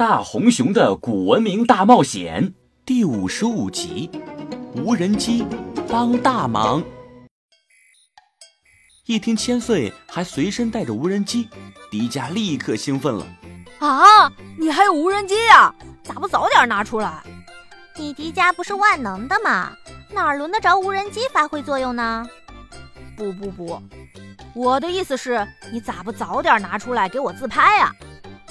[0.00, 2.42] 大红熊的古文明大冒险》
[2.86, 4.10] 第五十五集：
[4.74, 5.44] 无人机
[5.90, 6.82] 帮大忙。
[9.04, 11.50] 一听千岁还随身带着无人机，
[11.90, 13.26] 迪迦立刻兴奋了。
[13.78, 15.74] 啊，你还有无人机呀？
[16.02, 17.22] 咋不早点拿出来？
[17.94, 19.70] 你迪迦不是万能的吗？
[20.10, 22.26] 哪轮得着无人机发挥作用呢？
[23.18, 23.82] 不不不，
[24.54, 27.92] 我的意思是，你咋不早点拿出来给我自拍啊？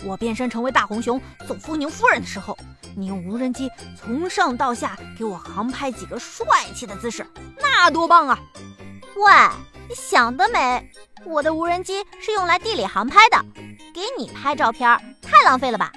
[0.06, 2.58] 我变身成为大红熊揍风宁夫人的时候，
[2.96, 3.70] 你用无人机
[4.00, 7.26] 从上到下给我航拍几个帅气的姿势，
[7.60, 8.40] 那多棒啊！
[9.16, 9.32] 喂，
[9.90, 10.90] 你想得美！
[11.26, 13.44] 我的无人机是用来地理航拍的，
[13.94, 14.90] 给你拍照片
[15.22, 15.92] 太浪费了吧？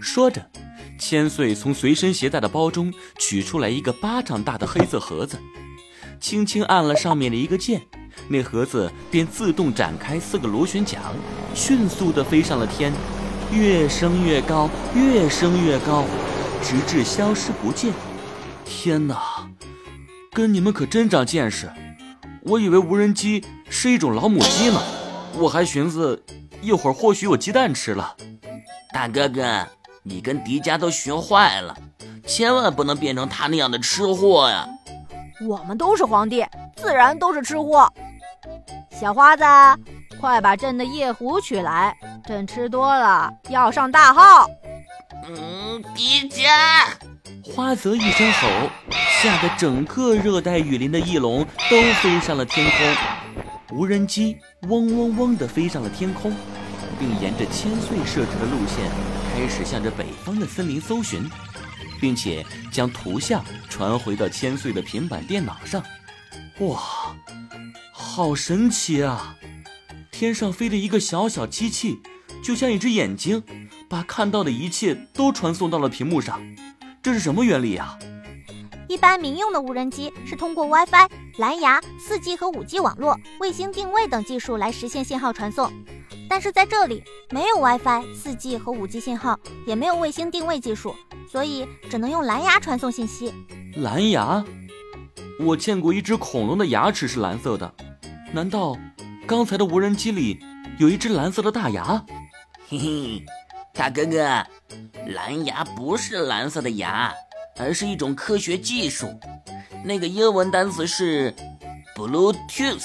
[0.00, 0.50] 说着，
[0.98, 5.38] 千岁从随身携带的包中取出来一个巴掌大的黑色盒子，
[6.20, 7.80] 轻轻按了上面的一个键，
[8.28, 11.00] 那盒子便自动展开四个螺旋桨，
[11.54, 12.92] 迅速地飞上了天。
[13.52, 16.04] 越升越高，越升越高，
[16.62, 17.92] 直至消失不见。
[18.64, 19.48] 天哪，
[20.32, 21.68] 跟你们可真长见识！
[22.42, 24.80] 我以为无人机是一种老母鸡呢，
[25.36, 26.24] 我还寻思
[26.62, 28.14] 一会儿或许有鸡蛋吃了。
[28.92, 29.66] 大哥哥，
[30.04, 31.76] 你跟迪迦都学坏了，
[32.26, 34.66] 千万不能变成他那样的吃货呀！
[35.46, 37.92] 我们都是皇帝，自然都是吃货。
[38.92, 39.44] 小花子，
[40.20, 41.96] 快把朕的夜壶取来。
[42.30, 44.48] 朕吃多了，要上大号。
[45.26, 46.86] 嗯，迪迦！
[47.42, 48.48] 花泽一声吼，
[49.20, 53.76] 吓得整个热带雨林的翼龙都飞上了天空。
[53.76, 56.32] 无人机嗡嗡嗡地飞上了天空，
[57.00, 58.88] 并沿着千岁设置的路线，
[59.34, 61.28] 开始向着北方的森林搜寻，
[62.00, 65.82] 并且将图像传回到千岁的平板电脑上。
[66.60, 66.78] 哇，
[67.92, 69.34] 好神奇啊！
[70.12, 71.98] 天上飞着一个小小机器。
[72.42, 73.42] 就像一只眼睛，
[73.88, 76.40] 把看到的一切都传送到了屏幕上，
[77.02, 77.98] 这是什么原理呀？
[78.88, 85.70] 一般民用的无人机是通过 WiFi、蓝牙、4G 和 5G 网络、卫星定位等技术来实现信号传送，
[86.28, 90.92] 但是在这里没有 WiFi、4G 和 5G 信号，也没有卫星定位技术，
[91.30, 93.32] 所以只能用蓝牙传送信息。
[93.76, 94.44] 蓝牙？
[95.38, 97.72] 我见过一只恐龙的牙齿是蓝色的，
[98.34, 98.76] 难道
[99.24, 100.40] 刚才的无人机里
[100.80, 102.04] 有一只蓝色的大牙？
[102.70, 103.24] 嘿嘿，
[103.74, 104.46] 大哥哥，
[105.08, 107.12] 蓝牙不是蓝色的牙，
[107.56, 109.12] 而是一种科学技术。
[109.84, 111.34] 那个英文单词是
[111.96, 112.84] Bluetooth，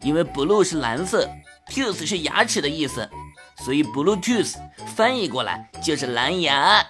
[0.00, 1.28] 因为 blue 是蓝色
[1.70, 3.06] ，tooth 是牙齿的意思，
[3.58, 4.54] 所以 Bluetooth
[4.96, 6.82] 翻译过来就是蓝牙。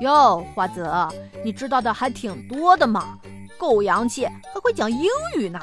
[0.00, 1.08] 哟，花泽，
[1.44, 3.16] 你知道的还挺多的嘛，
[3.56, 5.60] 够洋气，还会讲英语呢。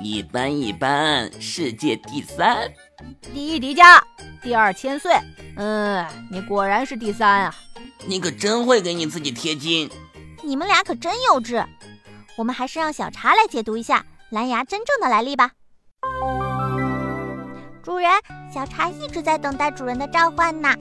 [0.00, 2.72] 一般一般，世界第三，
[3.32, 4.00] 第一迪迦。
[4.44, 5.10] 第二千岁，
[5.56, 7.54] 嗯，你果然是第三啊！
[8.06, 9.90] 你可真会给你自己贴金。
[10.42, 11.64] 你们俩可真幼稚。
[12.36, 15.52] 我们还是让小茶来解读一下蓝牙真正的来历吧。
[17.82, 18.10] 主人，
[18.52, 20.74] 小茶一直在等待主人的召唤呢。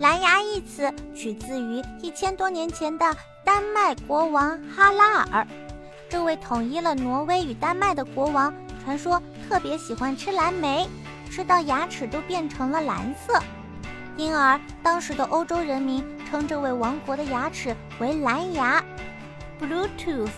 [0.00, 3.14] 蓝牙一词取自于一千多年前的
[3.44, 5.46] 丹麦国王哈拉尔。
[6.08, 8.52] 这位统一了挪威与丹麦的国王，
[8.82, 10.88] 传说特别喜欢吃蓝莓。
[11.30, 13.40] 吃到牙齿都变成了蓝色，
[14.16, 18.82] 因而当时的欧洲人民称这位王国的牙齿为蓝牙。
[19.60, 20.28] Bluetooth。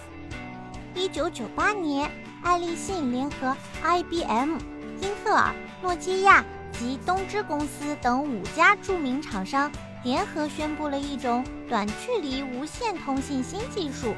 [0.94, 2.10] 一九九八年，
[2.42, 4.58] 爱立信联合 IBM、
[5.00, 9.72] 英特尔、诺基亚及东芝公司等五家著名厂商
[10.04, 14.14] 联合宣布了一种短距离无线通信新技术。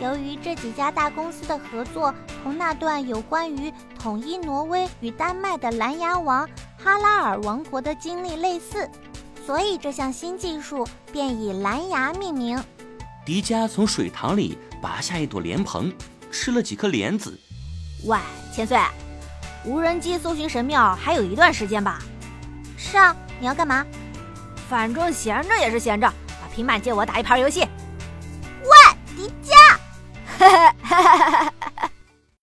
[0.00, 6.48] 由于这几家大公司的合作同那段有关于统一挪威与丹麦的蓝牙王
[6.78, 8.88] 哈拉尔王国的经历类似，
[9.44, 12.62] 所以这项新技术便以蓝牙命名。
[13.26, 15.92] 迪迦从水塘里拔下一朵莲蓬，
[16.30, 17.36] 吃了几颗莲子。
[18.04, 18.16] 喂，
[18.54, 18.78] 千岁，
[19.64, 21.98] 无人机搜寻神庙还有一段时间吧？
[22.76, 23.84] 是啊，你要干嘛？
[24.68, 26.06] 反正闲着也是闲着，
[26.40, 27.66] 把平板借我打一盘游戏。